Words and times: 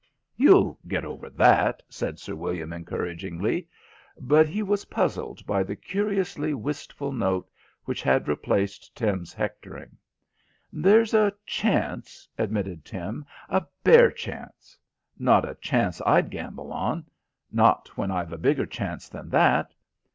"You'll 0.35 0.79
get 0.87 1.05
over 1.05 1.29
that," 1.29 1.83
said 1.87 2.17
Sir 2.17 2.33
William 2.33 2.73
encouragingly; 2.73 3.67
but 4.19 4.49
he 4.49 4.63
was 4.63 4.85
puzzled 4.85 5.45
by 5.45 5.61
the 5.61 5.75
curiously 5.75 6.55
wistful 6.55 7.11
note 7.11 7.47
which 7.85 8.01
had 8.01 8.27
replaced 8.27 8.95
Tim's 8.95 9.31
hectoring. 9.31 9.95
"There's 10.73 11.13
a 11.13 11.35
chance," 11.45 12.27
admitted 12.35 12.83
Tim. 12.83 13.25
"A 13.47 13.63
bare 13.83 14.09
chance. 14.09 14.75
Not 15.19 15.47
a 15.47 15.53
chance 15.53 16.01
I'd 16.03 16.31
gamble 16.31 16.73
on. 16.73 17.05
Not 17.51 17.89
when 17.95 18.09
I've 18.09 18.33
a 18.33 18.39
bigger 18.39 18.65
chance 18.65 19.07
than 19.07 19.29
that. 19.29 19.71